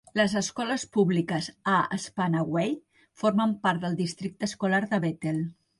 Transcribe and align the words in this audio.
Les 0.17 0.31
escoles 0.39 0.85
públiques 0.95 1.49
a 1.73 1.99
Spanaway 2.07 2.75
formen 3.25 3.57
part 3.67 3.87
del 3.87 4.03
districte 4.05 4.53
escolar 4.53 4.87
de 4.95 5.07
Bethel. 5.07 5.45